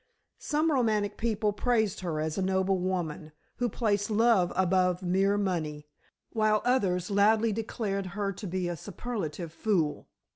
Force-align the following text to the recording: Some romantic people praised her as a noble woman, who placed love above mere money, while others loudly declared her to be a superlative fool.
Some 0.39 0.71
romantic 0.71 1.15
people 1.15 1.53
praised 1.53 1.99
her 1.99 2.19
as 2.19 2.35
a 2.35 2.41
noble 2.41 2.79
woman, 2.79 3.33
who 3.57 3.69
placed 3.69 4.09
love 4.09 4.51
above 4.55 5.03
mere 5.03 5.37
money, 5.37 5.85
while 6.33 6.63
others 6.65 7.11
loudly 7.11 7.51
declared 7.51 8.07
her 8.17 8.31
to 8.33 8.47
be 8.47 8.67
a 8.67 8.75
superlative 8.75 9.53
fool. 9.53 10.07